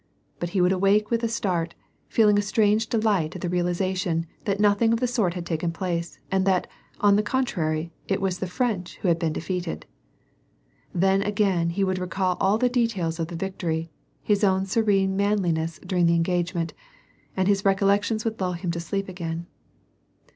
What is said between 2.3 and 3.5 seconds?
a strange delight in the